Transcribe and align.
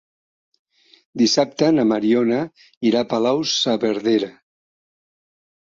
Dissabte 1.23 1.69
na 1.75 1.85
Mariona 1.91 2.41
irà 2.93 3.05
a 3.07 3.09
Palau-saverdera. 3.13 4.33